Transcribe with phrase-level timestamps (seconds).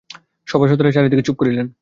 [0.47, 1.67] সভাসদেরা চারি দিকে চুপ করিলেন।